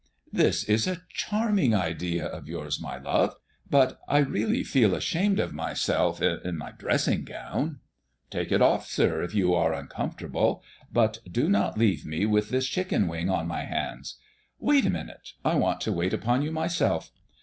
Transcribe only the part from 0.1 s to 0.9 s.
"This is